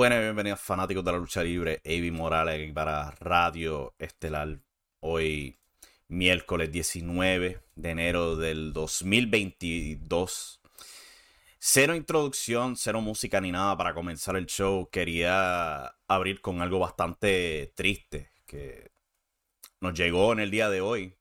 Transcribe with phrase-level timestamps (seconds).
[0.00, 1.82] Bueno, bienvenidos fanáticos de la lucha libre.
[1.84, 4.58] Avi Morales para Radio Estelar.
[5.00, 5.58] Hoy,
[6.08, 10.62] miércoles 19 de enero del 2022.
[11.58, 14.88] Cero introducción, cero música ni nada para comenzar el show.
[14.90, 18.92] Quería abrir con algo bastante triste que
[19.80, 21.18] nos llegó en el día de hoy.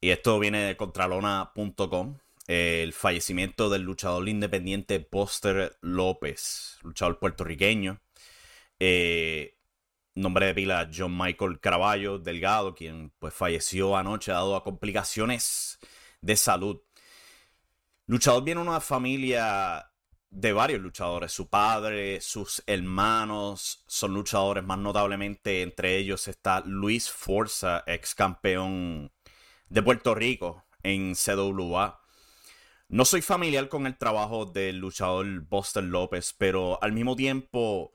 [0.00, 8.00] Y esto viene de contralona.com el fallecimiento del luchador independiente Buster López, luchador puertorriqueño.
[8.78, 9.58] Eh,
[10.14, 15.78] nombre de pila John Michael Caraballo Delgado, quien pues falleció anoche dado a complicaciones
[16.20, 16.80] de salud.
[18.06, 19.90] Luchador viene una familia
[20.30, 21.32] de varios luchadores.
[21.32, 29.12] Su padre, sus hermanos son luchadores, más notablemente entre ellos está Luis Forza, ex campeón
[29.68, 31.99] de Puerto Rico en CWA.
[32.90, 37.92] No soy familiar con el trabajo del luchador Buster López, pero al mismo tiempo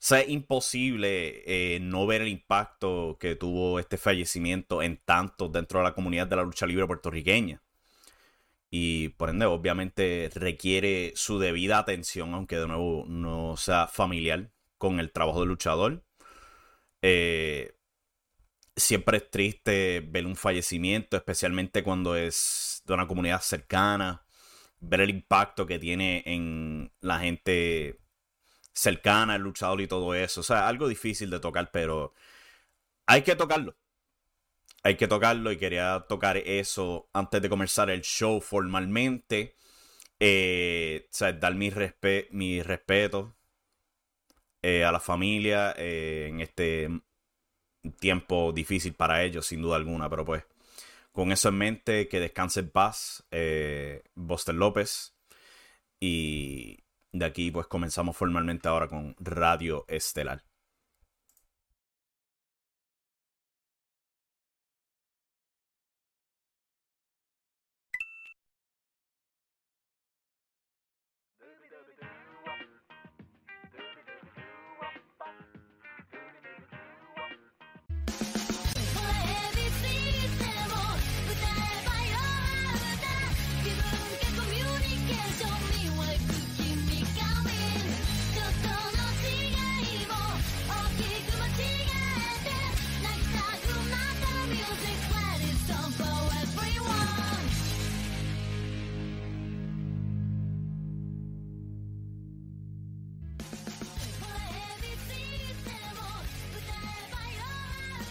[0.00, 5.84] es imposible eh, no ver el impacto que tuvo este fallecimiento en tanto dentro de
[5.84, 7.62] la comunidad de la lucha libre puertorriqueña.
[8.70, 14.98] Y por ende, obviamente requiere su debida atención, aunque de nuevo no sea familiar con
[15.00, 16.04] el trabajo del luchador.
[17.02, 17.76] Eh,
[18.76, 24.24] siempre es triste ver un fallecimiento, especialmente cuando es de una comunidad cercana
[24.80, 27.98] ver el impacto que tiene en la gente
[28.72, 30.40] cercana, el luchador y todo eso.
[30.40, 32.14] O sea, algo difícil de tocar, pero
[33.06, 33.76] hay que tocarlo.
[34.82, 39.56] Hay que tocarlo y quería tocar eso antes de comenzar el show formalmente.
[40.20, 41.70] Eh, o sea, dar mi,
[42.30, 43.36] mi respeto
[44.62, 46.88] eh, a la familia eh, en este
[48.00, 50.44] tiempo difícil para ellos, sin duda alguna, pero pues
[51.18, 55.16] con eso en mente, que descanse en paz, eh, Buster López.
[55.98, 60.47] Y de aquí pues comenzamos formalmente ahora con Radio Estelar.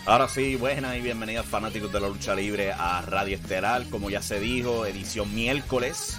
[0.07, 4.21] Ahora sí, buenas y bienvenidos fanáticos de la lucha libre a Radio Estelar, como ya
[4.21, 6.17] se dijo, edición miércoles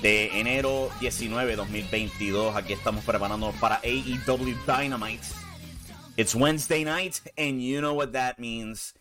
[0.00, 2.56] de enero 19, 2022.
[2.56, 5.26] Aquí estamos preparándonos para AEW Dynamite.
[6.16, 8.94] It's Wednesday night and you know what that means.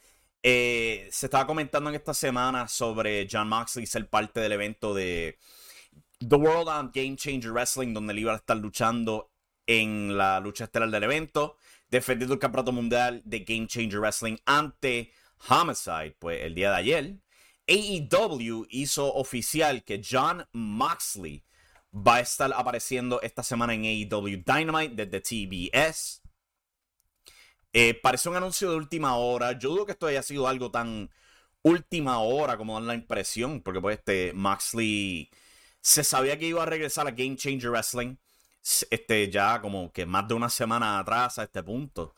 [0.44, 5.38] Eh, se estaba comentando en esta semana sobre John Moxley ser parte del evento de
[6.20, 9.32] The World on Game Changer Wrestling, donde él iba a estar luchando
[9.66, 11.56] en la lucha estelar del evento
[11.92, 15.12] defendiendo el campeonato mundial de Game Changer Wrestling ante
[15.50, 16.16] Homicide.
[16.18, 17.20] Pues el día de ayer,
[17.68, 21.44] AEW hizo oficial que John Moxley
[21.94, 26.22] va a estar apareciendo esta semana en AEW Dynamite desde TBS.
[27.74, 29.58] Eh, parece un anuncio de última hora.
[29.60, 31.10] Yo dudo que esto haya sido algo tan
[31.62, 35.30] última hora como dan la impresión, porque pues este Moxley
[35.82, 38.16] se sabía que iba a regresar a Game Changer Wrestling
[38.90, 42.16] este, ya como que más de una semana atrás a este punto.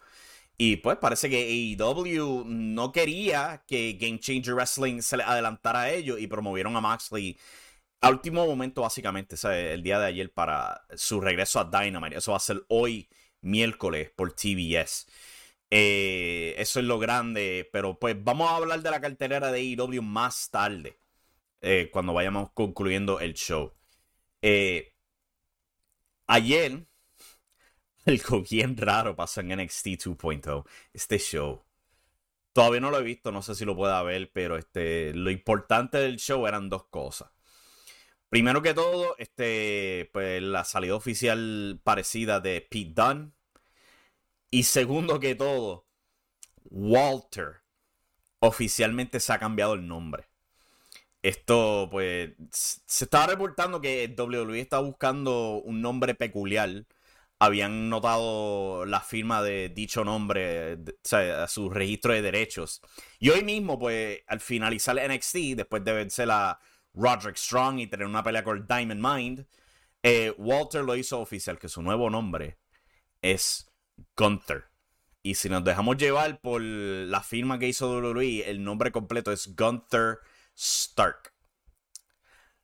[0.58, 5.92] Y pues parece que AEW no quería que Game Changer Wrestling se le adelantara a
[5.92, 7.38] ellos y promovieron a Moxley
[8.04, 9.36] a último momento, básicamente,
[9.74, 12.18] el día de ayer para su regreso a Dynamite.
[12.18, 13.10] Eso va a ser hoy,
[13.42, 15.08] miércoles, por TBS.
[15.70, 20.02] Eh, eso es lo grande, pero pues vamos a hablar de la cartelera de IW
[20.02, 21.00] más tarde,
[21.62, 23.74] eh, cuando vayamos concluyendo el show.
[24.42, 24.93] Eh,
[26.28, 26.86] ayer,
[28.06, 31.64] algo bien raro pasó en NXT 2.0, este show.
[32.54, 35.98] Todavía no lo he visto, no sé si lo pueda ver, pero este, lo importante
[35.98, 37.32] del show eran dos cosas.
[38.30, 43.32] Primero que todo, este, pues la salida oficial parecida de Pete Dunne.
[44.50, 45.88] Y segundo que todo,
[46.66, 47.64] Walter
[48.40, 50.28] oficialmente se ha cambiado el nombre.
[51.24, 56.86] Esto, pues, se estaba reportando que WWE está buscando un nombre peculiar.
[57.40, 60.80] Habían notado la firma de dicho nombre,
[61.14, 62.82] a su registro de derechos.
[63.20, 66.60] Y hoy mismo, pues, al finalizar NXT, después de verse la
[66.94, 69.48] Roderick Strong y tener una pelea con Diamond Mind,
[70.04, 72.58] eh, Walter lo hizo oficial que su nuevo nombre
[73.22, 73.72] es
[74.18, 74.66] Gunther.
[75.24, 79.56] Y si nos dejamos llevar por la firma que hizo WWE, el nombre completo es
[79.56, 80.20] Gunther
[80.56, 81.34] Stark.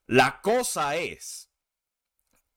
[0.08, 1.52] La cosa es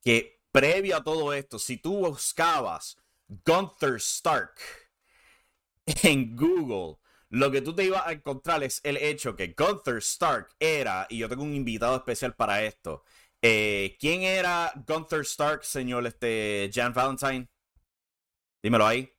[0.01, 2.97] que previo a todo esto, si tú buscabas
[3.29, 4.59] Gunther Stark
[6.03, 6.99] en Google,
[7.29, 11.19] lo que tú te ibas a encontrar es el hecho que Gunther Stark era, y
[11.19, 13.05] yo tengo un invitado especial para esto.
[13.41, 17.49] Eh, ¿Quién era Gunther Stark, señor este, Jan Valentine?
[18.63, 19.13] Dímelo ahí.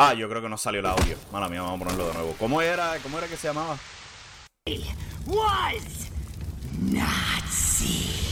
[0.00, 1.18] Ah, yo creo que no salió el audio.
[1.32, 2.36] Mala mía, vamos a ponerlo de nuevo.
[2.38, 3.76] ¿Cómo era, cómo era que se llamaba?
[5.26, 6.08] Was
[6.80, 8.28] Nazis.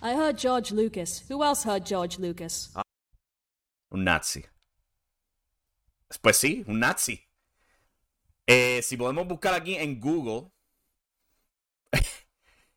[0.00, 1.24] I heard George Lucas.
[1.28, 2.70] Who else heard George Lucas?
[2.76, 2.82] Ah,
[3.90, 4.44] un nazi.
[6.20, 7.20] Pues sí, un nazi.
[8.46, 10.52] Eh, si podemos buscar aquí en Google,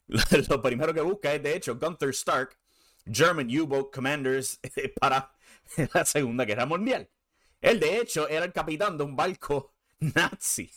[0.50, 2.58] lo primero que busca es, de hecho, Gunther Stark,
[3.06, 4.60] German U-Boat Commanders
[5.00, 5.32] para
[5.94, 7.10] la Segunda Guerra Mundial.
[7.62, 10.72] Él, de hecho, era el capitán de un barco nazi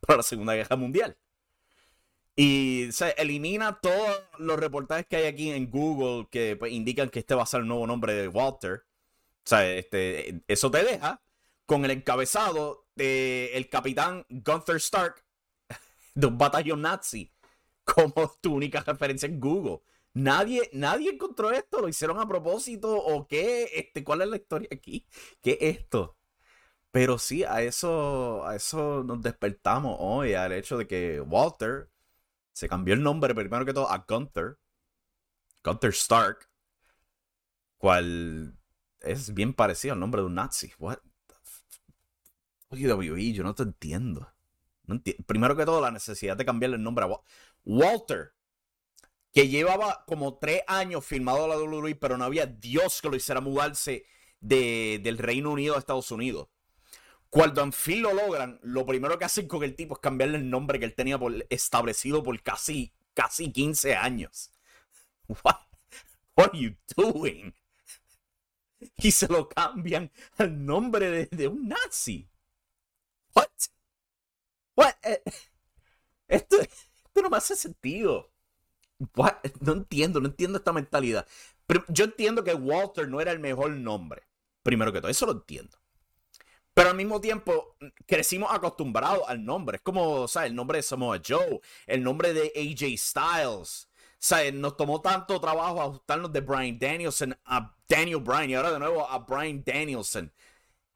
[0.00, 1.16] para la Segunda Guerra Mundial.
[2.36, 7.18] Y se elimina todos los reportajes que hay aquí en Google que pues, indican que
[7.18, 8.84] este va a ser el nuevo nombre de Walter.
[9.44, 11.20] O sea, este, eso te deja
[11.66, 15.24] con el encabezado del el capitán Gunther Stark
[16.14, 17.32] de un batallón nazi
[17.94, 19.80] como tu única referencia en Google.
[20.12, 24.68] Nadie, nadie encontró esto, lo hicieron a propósito o qué, este, ¿cuál es la historia
[24.72, 25.06] aquí?
[25.40, 26.16] ¿Qué es esto?
[26.90, 31.90] Pero sí, a eso, a eso nos despertamos hoy, al hecho de que Walter
[32.52, 34.58] se cambió el nombre primero que todo a Gunther,
[35.62, 36.50] Gunther Stark,
[37.78, 38.58] cual
[39.00, 40.72] es bien parecido al nombre de un nazi.
[40.78, 40.98] What?
[42.70, 44.28] WWE, yo no te entiendo.
[45.26, 47.20] Primero que todo, la necesidad de cambiarle el nombre a
[47.64, 48.34] Walter,
[49.32, 53.16] que llevaba como tres años filmado a la WWE, pero no había Dios que lo
[53.16, 54.04] hiciera mudarse
[54.40, 56.48] de, del Reino Unido a Estados Unidos.
[57.28, 60.50] Cuando en fin lo logran, lo primero que hacen con el tipo es cambiarle el
[60.50, 64.50] nombre que él tenía establecido por casi, casi 15 años.
[65.28, 65.58] What,
[66.36, 67.54] what are you doing?
[68.96, 72.28] Y se lo cambian al nombre de, de un nazi.
[73.34, 73.46] What?
[74.76, 74.94] What?
[75.02, 75.22] Eh,
[76.28, 78.30] esto, esto, no me hace sentido.
[79.60, 81.26] No entiendo, no entiendo esta mentalidad.
[81.66, 84.22] Pero yo entiendo que Walter no era el mejor nombre.
[84.62, 85.78] Primero que todo, eso lo entiendo.
[86.74, 89.76] Pero al mismo tiempo, crecimos acostumbrados al nombre.
[89.76, 90.50] Es como, ¿sabes?
[90.50, 93.88] El nombre de Samoa Joe, el nombre de AJ Styles.
[94.18, 94.52] ¿Sabes?
[94.52, 99.08] Nos tomó tanto trabajo ajustarnos de Brian Danielson a Daniel Bryan y ahora de nuevo
[99.08, 100.32] a Brian Danielson.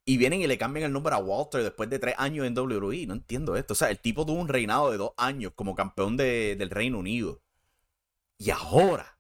[0.07, 3.07] Y vienen y le cambian el nombre a Walter después de tres años en WWE.
[3.07, 3.73] No entiendo esto.
[3.73, 7.43] O sea, el tipo tuvo un reinado de dos años como campeón del Reino Unido.
[8.37, 9.19] Y ahora,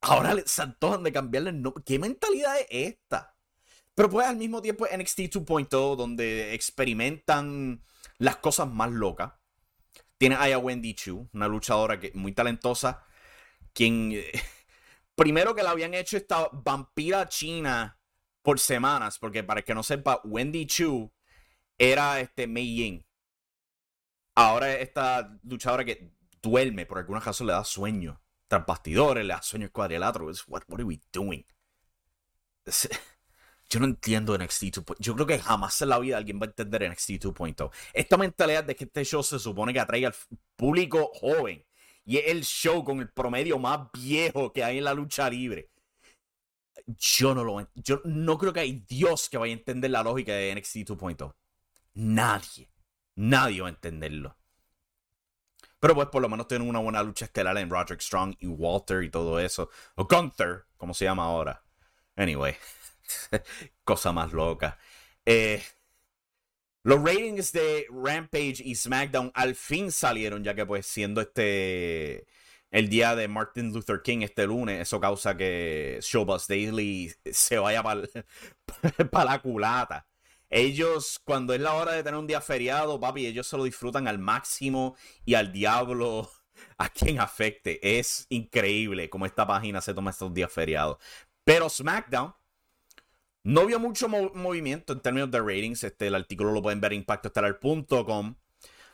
[0.00, 1.84] ahora se antojan de cambiarle el nombre.
[1.84, 3.36] ¿Qué mentalidad es esta?
[3.94, 7.84] Pero pues al mismo tiempo NXT 2.0, donde experimentan
[8.18, 9.32] las cosas más locas.
[10.18, 13.04] Tiene a Wendy Chu, una luchadora que, muy talentosa,
[13.72, 14.14] quien
[15.14, 17.99] primero que la habían hecho esta vampira china
[18.42, 21.12] por semanas, porque para que no sepa, Wendy Chu
[21.78, 23.06] era este Mei Yin.
[24.34, 28.20] Ahora esta luchadora que duerme, por alguna razón le da sueño.
[28.48, 30.26] Tras bastidores, le da sueño el cuadrilátero.
[30.48, 31.44] What, what are we doing?
[33.70, 34.96] Yo no entiendo NXT 2.0.
[34.98, 37.70] Yo creo que jamás en la vida alguien va a entender NXT 2.0.
[37.92, 40.14] Esta mentalidad de que este show se supone que atrae al
[40.56, 41.64] público joven.
[42.04, 45.69] Y es el show con el promedio más viejo que hay en la lucha libre.
[46.98, 50.32] Yo no lo yo no creo que hay Dios que vaya a entender la lógica
[50.32, 51.34] de NXT 2.0.
[51.94, 52.70] Nadie.
[53.16, 54.36] Nadie va a entenderlo.
[55.78, 59.02] Pero pues por lo menos tienen una buena lucha estelar en Roderick Strong y Walter
[59.02, 59.70] y todo eso.
[59.96, 61.62] O Gunther, como se llama ahora.
[62.16, 62.54] Anyway.
[63.84, 64.78] Cosa más loca.
[65.24, 65.62] Eh,
[66.82, 72.26] los ratings de Rampage y SmackDown al fin salieron, ya que pues siendo este
[72.70, 77.82] el día de Martin Luther King este lunes, eso causa que Showbuzz Daily se vaya
[77.82, 80.06] para la culata.
[80.48, 84.08] Ellos, cuando es la hora de tener un día feriado, papi, ellos se lo disfrutan
[84.08, 86.28] al máximo y al diablo
[86.78, 87.98] a quien afecte.
[87.98, 90.98] Es increíble cómo esta página se toma estos días feriados.
[91.44, 92.34] Pero SmackDown
[93.42, 95.84] no vio mucho movimiento en términos de ratings.
[95.84, 97.06] Este, el artículo lo pueden ver en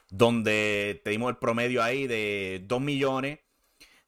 [0.08, 3.40] donde tenemos el promedio ahí de 2 millones.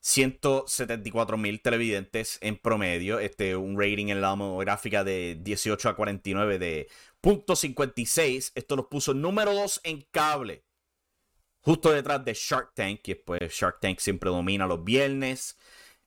[0.01, 6.59] 174 mil televidentes en promedio, este, un rating en la demográfica de 18 a 49
[6.59, 6.89] de
[7.23, 8.53] .56.
[8.55, 10.65] Esto los puso número 2 en cable,
[11.61, 15.57] justo detrás de Shark Tank, que pues Shark Tank siempre domina los viernes.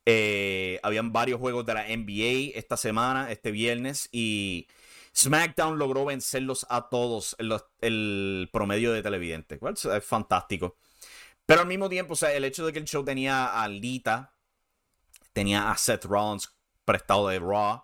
[0.06, 4.68] Eh, habían varios juegos de la NBA esta semana, este viernes, y
[5.16, 7.36] SmackDown logró vencerlos a todos
[7.82, 9.60] el promedio de televidentes.
[9.86, 10.78] es fantástico.
[11.52, 14.34] Pero al mismo tiempo, o sea, el hecho de que el show tenía a Lita,
[15.34, 16.56] tenía a Seth Rollins
[16.86, 17.84] prestado de Raw,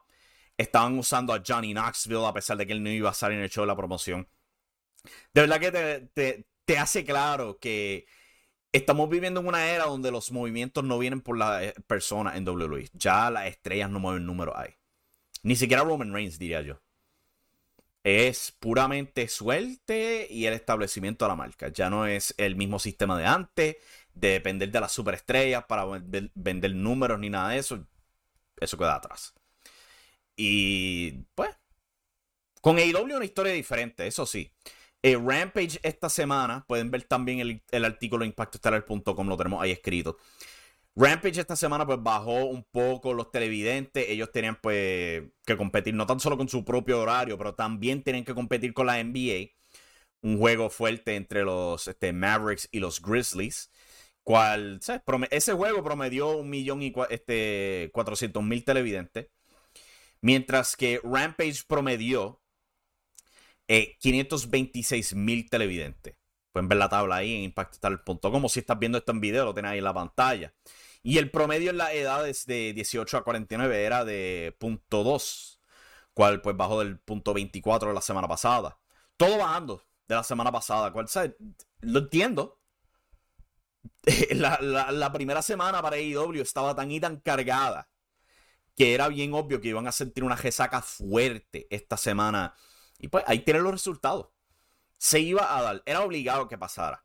[0.58, 3.44] estaban usando a Johnny Knoxville a pesar de que él no iba a salir en
[3.44, 4.26] el show de la promoción.
[5.34, 8.08] De verdad que te, te hace claro que
[8.72, 12.48] Estamos viviendo en una era donde los movimientos no vienen por la eh, persona en
[12.48, 12.90] WWE.
[12.94, 14.76] Ya las estrellas no mueven números ahí.
[15.44, 16.82] Ni siquiera Roman Reigns, diría yo.
[18.10, 21.68] Es puramente suerte y el establecimiento de la marca.
[21.68, 23.76] Ya no es el mismo sistema de antes,
[24.14, 25.84] de depender de las superestrellas para
[26.34, 27.86] vender números ni nada de eso.
[28.62, 29.34] Eso queda atrás.
[30.38, 31.50] Y pues,
[32.62, 34.54] con AEW una historia diferente, eso sí.
[35.04, 40.18] Eh, Rampage esta semana, pueden ver también el, artículo en impactoestelar.com, lo tenemos ahí escrito.
[41.00, 46.08] Rampage esta semana pues bajó un poco los televidentes, ellos tenían pues que competir no
[46.08, 49.52] tan solo con su propio horario, pero también tienen que competir con la NBA,
[50.24, 53.70] un juego fuerte entre los este, Mavericks y los Grizzlies,
[54.24, 54.80] cual,
[55.30, 59.28] ese juego promedió un millón y este, cuatrocientos mil televidentes,
[60.22, 62.42] mientras que Rampage promedió
[63.68, 66.16] 526 eh, mil televidentes.
[66.52, 68.48] Pueden ver la tabla ahí en impacttal.com.
[68.48, 70.54] Si estás viendo esto en video, lo tenés ahí en la pantalla.
[71.04, 75.60] Y el promedio en las edades de 18 a 49 era de punto .2,
[76.14, 78.80] cual pues bajó del punto .24 de la semana pasada.
[79.16, 81.08] Todo bajando de la semana pasada, cual
[81.82, 82.60] lo entiendo.
[84.32, 84.60] La,
[84.92, 87.90] la, primera semana para AEW estaba tan y tan cargada
[88.76, 92.54] que era bien obvio que iban a sentir una resaca fuerte esta semana
[93.00, 94.28] y pues ahí tienen los resultados.
[94.98, 97.04] Se iba a dar, era obligado que pasara.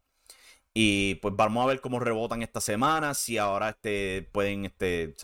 [0.75, 5.15] Y pues vamos a ver cómo rebotan esta semana, si ahora este, pueden, este,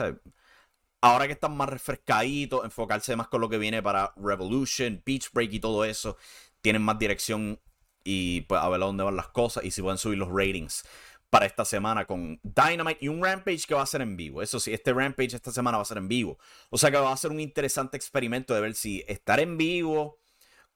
[1.01, 5.55] ahora que están más refrescaditos, enfocarse más con lo que viene para Revolution, Beach Break
[5.55, 6.17] y todo eso,
[6.61, 7.61] tienen más dirección
[8.05, 10.85] y pues a ver a dónde van las cosas y si pueden subir los ratings
[11.31, 14.43] para esta semana con Dynamite y un Rampage que va a ser en vivo.
[14.43, 16.39] Eso sí, este Rampage esta semana va a ser en vivo.
[16.71, 20.18] O sea que va a ser un interesante experimento de ver si estar en vivo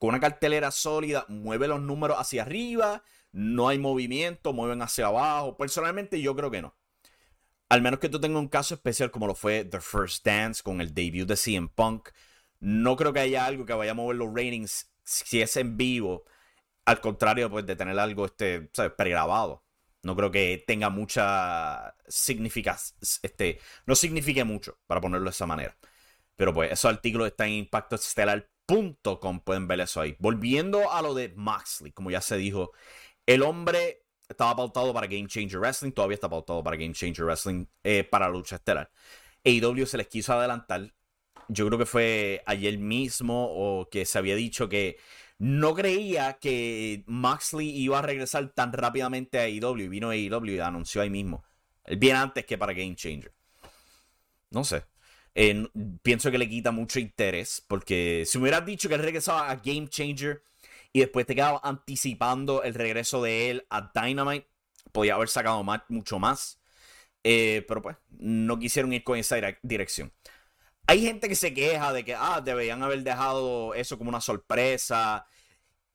[0.02, 5.56] con una cartelera sólida, mueve los números hacia arriba, no hay movimiento, mueven hacia abajo.
[5.56, 6.75] Personalmente yo creo que no.
[7.68, 10.80] Al menos que tú tengas un caso especial como lo fue The First Dance con
[10.80, 12.09] el debut de CM Punk.
[12.59, 16.25] No creo que haya algo que vaya a mover los ratings si es en vivo.
[16.85, 18.94] Al contrario, pues de tener algo este, ¿sabes?
[18.99, 19.62] pregrabado.
[20.02, 22.99] No creo que tenga mucha significación.
[23.23, 25.76] Este, no signifique mucho, para ponerlo de esa manera.
[26.35, 28.95] Pero pues esos artículos están en Impacto Estelar Com
[29.40, 30.16] pueden ver eso ahí.
[30.19, 32.73] Volviendo a lo de Moxley, como ya se dijo,
[33.26, 37.66] el hombre estaba pautado para Game Changer Wrestling, todavía está pautado para Game Changer Wrestling
[37.83, 38.90] eh, para lucha estelar.
[39.45, 40.95] AEW se les quiso adelantar.
[41.49, 44.99] Yo creo que fue ayer mismo o que se había dicho que
[45.38, 49.90] no creía que Moxley iba a regresar tan rápidamente a AEW.
[49.90, 51.45] Vino AEW y anunció ahí mismo.
[51.85, 53.35] Él viene antes que para Game Changer.
[54.50, 54.85] No sé
[56.03, 59.57] pienso que le quita mucho interés, porque si me hubieras dicho que él regresaba a
[59.57, 60.43] Game Changer
[60.93, 64.49] y después te quedaba anticipando el regreso de él a Dynamite,
[64.93, 66.61] podía haber sacado mucho más.
[67.25, 70.12] Eh, pero pues, no quisieron ir con esa dirección.
[70.87, 75.27] Hay gente que se queja de que, ah, deberían haber dejado eso como una sorpresa.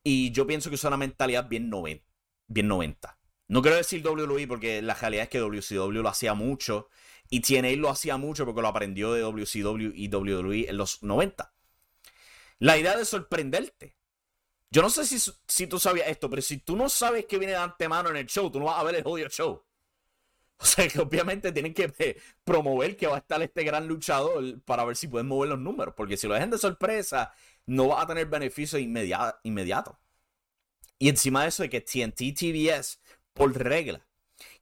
[0.03, 2.05] Y yo pienso que es una mentalidad bien 90.
[2.47, 3.16] Bien 90.
[3.47, 6.89] No quiero decir WWE porque la realidad es que WCW lo hacía mucho
[7.29, 11.53] y TNA lo hacía mucho porque lo aprendió de WCW y WWE en los 90.
[12.59, 13.95] La idea de sorprenderte.
[14.69, 17.53] Yo no sé si, si tú sabías esto, pero si tú no sabes qué viene
[17.53, 19.63] de antemano en el show, tú no vas a ver el audio show.
[20.59, 24.83] O sea que obviamente tienen que promover que va a estar este gran luchador para
[24.85, 25.93] ver si pueden mover los números.
[25.95, 27.31] Porque si lo dejan de sorpresa,
[27.67, 29.99] no va a tener beneficio inmediato.
[30.99, 32.99] Y encima de eso de que TNT TBS,
[33.37, 34.05] por regla,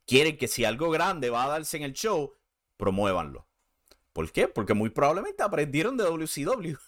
[0.05, 2.33] quieren que si algo grande va a darse en el show,
[2.77, 3.47] promuévanlo.
[4.13, 4.47] ¿Por qué?
[4.47, 6.75] Porque muy probablemente aprendieron de WCW.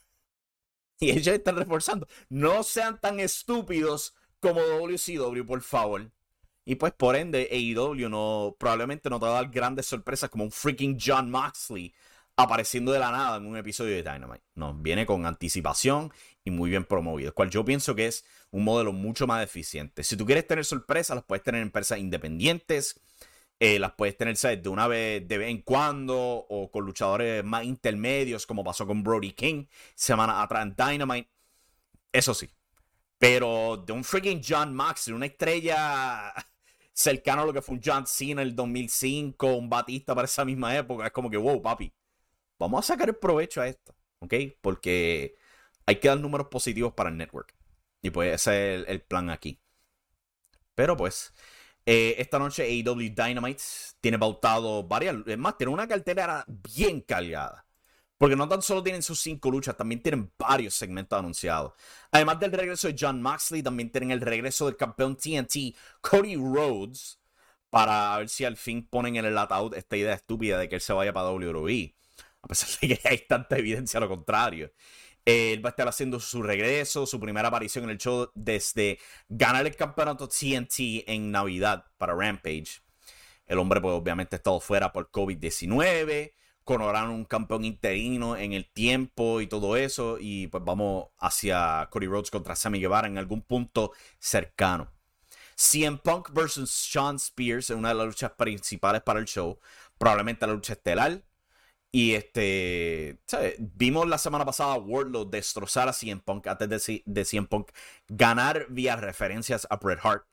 [1.00, 2.08] Y ellos están reforzando.
[2.27, 6.12] No sean tan estúpidos como WCW, por favor.
[6.65, 10.51] Y pues por ende, AEW probablemente no te va a dar grandes sorpresas como un
[10.51, 11.94] freaking John Moxley
[12.36, 14.44] apareciendo de la nada en un episodio de Dynamite.
[14.56, 16.12] No, viene con anticipación
[16.48, 17.34] y muy bien promovido.
[17.34, 20.04] Cual yo pienso que es un modelo mucho más eficiente.
[20.04, 23.00] Si tú quieres tener sorpresas, las puedes tener en empresas independientes.
[23.60, 27.63] Eh, las puedes tener de una vez de vez en cuando o con luchadores más
[27.63, 31.30] intermedios como pasó con Brody King semana atrás en Dynamite.
[32.12, 32.50] Eso sí.
[33.18, 36.34] Pero de un freaking John Moxley, una estrella
[36.94, 40.46] cercano a lo que fue un John Cena en el 2005, un Batista para esa
[40.46, 41.08] misma época.
[41.08, 41.92] Es como que, wow, papi,
[42.60, 44.34] vamos a sacar el provecho a esto, ¿ok?
[44.62, 45.36] Porque
[45.88, 47.56] hay que dar números positivos para el network.
[48.01, 49.60] Y pues ese es el, plan aquí.
[50.75, 51.34] Pero pues,
[51.86, 53.63] eh, esta noche AEW Dynamite
[54.01, 55.15] tiene pautado varias.
[55.25, 57.65] Es más, tiene una cartera bien cargada.
[58.17, 61.74] Porque no tan solo tienen sus cinco luchas, también tienen varios segmentos anunciados.
[62.12, 67.20] Además del regreso de John Moxley, también tienen el regreso del campeón TNT, Cody Rhodes,
[67.70, 70.82] para ver si al fin ponen en el ataúd esta idea estúpida de que él
[70.82, 71.96] se vaya para WWE.
[72.41, 74.72] A pesar de que hay tanta evidencia a lo contrario.
[75.27, 79.65] Él va a estar haciendo su regreso, su primera aparición en el show desde ganar
[79.65, 82.81] el campeonato TNT en Navidad para Rampage.
[83.46, 86.31] El hombre, pues obviamente, ha estado fuera por COVID-19
[86.63, 90.17] coronaron un campeón interino en el tiempo y todo eso.
[90.19, 94.91] Y pues vamos hacia Cody Rhodes contra Sammy Guevara en algún punto cercano.
[95.55, 99.59] CM Punk versus Sean Spears en una de las luchas principales para el show.
[99.98, 101.24] Probablemente la lucha estelar.
[101.98, 103.18] Y este,
[103.57, 107.72] Vimos la semana pasada a Wardlow destrozar a CM Punk antes de, de CM Punk
[108.07, 110.27] ganar vía referencias a Bret Hart.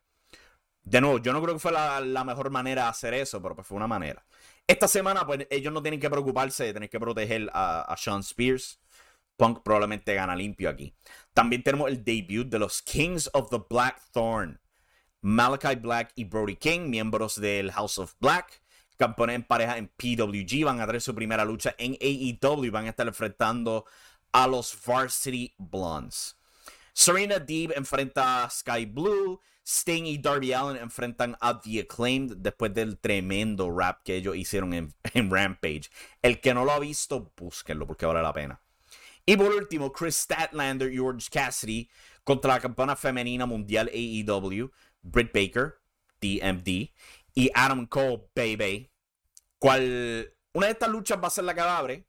[0.83, 3.65] De nuevo, yo no creo que fue la, mejor manera de hacer eso, pero pues
[3.65, 4.23] fue una manera.
[4.67, 8.79] Esta semana, pues ellos no tienen que preocuparse de tener que proteger a, Sean Spears.
[9.35, 10.93] Punk probablemente gana limpio aquí.
[11.33, 14.61] También tenemos el debut de los Kings of the Blackthorn.
[15.21, 18.61] Malachi Black y Brody King, miembros del House of Black,
[18.97, 22.89] campeones en pareja en PWG, van a tener su primera lucha en AEW van a
[22.89, 23.85] estar enfrentando
[24.31, 26.37] a los Varsity Blondes.
[26.93, 29.39] Serena Deeb enfrenta a Sky Blue.
[29.67, 34.73] Sting y Darby Allen enfrentan a The Acclaimed después del tremendo rap que ellos hicieron
[35.13, 35.89] en, Rampage.
[36.21, 38.61] El que no lo ha visto, búsquenlo porque vale la pena.
[39.25, 41.89] Y por último, Chris Statlander y George Cassidy
[42.23, 45.79] contra la campeona femenina mundial AEW, Britt Baker,
[46.21, 46.91] DMD,
[47.35, 48.91] y Adam Cole, Baby.
[49.59, 52.07] ¿Cuál, una de estas luchas va a ser la que abre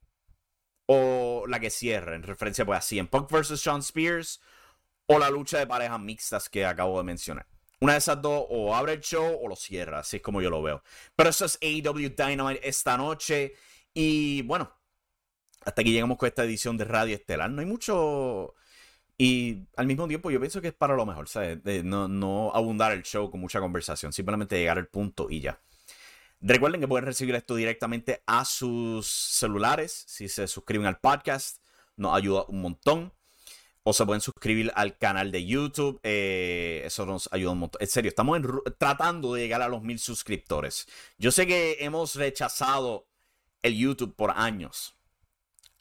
[0.86, 3.60] o la que cierre, en referencia pues así, en Punk vs.
[3.60, 4.40] Sean Spears
[5.06, 7.46] o la lucha de parejas mixtas que acabo de mencionar.
[7.80, 10.48] Una de esas dos o abre el show o lo cierra, así es como yo
[10.48, 10.82] lo veo.
[11.14, 13.54] Pero eso es AEW Dynamite esta noche.
[13.92, 14.72] Y bueno,
[15.64, 17.50] hasta aquí llegamos con esta edición de Radio Estelar.
[17.50, 18.54] No hay mucho...
[19.18, 21.58] Y al mismo tiempo yo pienso que es para lo mejor, ¿sabes?
[21.84, 25.58] No, no abundar el show con mucha conversación, simplemente llegar al punto y ya.
[26.40, 31.62] Recuerden que pueden recibir esto directamente a sus celulares si se suscriben al podcast.
[31.96, 33.12] Nos ayuda un montón
[33.82, 35.98] o se pueden suscribir al canal de YouTube.
[36.02, 37.80] Eh, eso nos ayuda un montón.
[37.80, 38.38] En serio, estamos
[38.78, 40.86] tratando de llegar a los mil suscriptores.
[41.16, 43.08] Yo sé que hemos rechazado
[43.62, 44.96] el YouTube por años.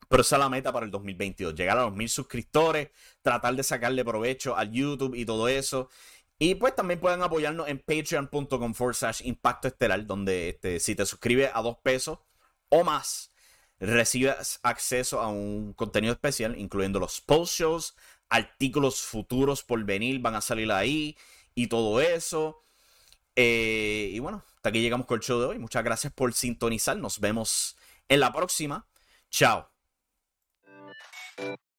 [0.08, 1.56] Pero esa es la meta para el 2022.
[1.56, 2.90] Llegar a los mil suscriptores,
[3.26, 5.90] tratar de sacarle provecho al YouTube y todo eso.
[6.38, 11.50] Y pues también pueden apoyarnos en patreon.com slash impacto estelar, donde este, si te suscribes
[11.54, 12.20] a dos pesos
[12.70, 13.32] o más,
[13.80, 17.96] recibes acceso a un contenido especial, incluyendo los post shows,
[18.30, 21.18] artículos futuros por venir, van a salir ahí
[21.56, 22.64] y todo eso.
[23.36, 25.60] Eh, y bueno, hasta aquí llegamos con el show de hoy.
[25.60, 26.96] Muchas gracias por sintonizar.
[26.98, 27.76] Nos vemos
[28.08, 28.88] en la próxima.
[29.32, 29.72] Chao.